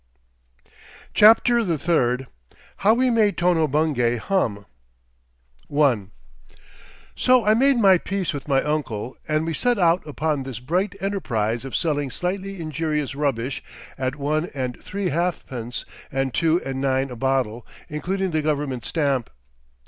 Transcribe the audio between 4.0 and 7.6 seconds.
HUM I So I